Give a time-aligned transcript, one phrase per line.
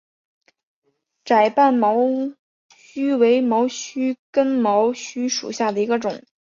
[1.23, 1.93] 窄瓣毛
[2.95, 6.23] 茛为毛茛科毛茛属下的一个种。